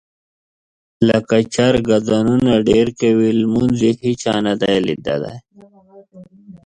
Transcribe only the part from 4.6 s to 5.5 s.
دي لیدلي.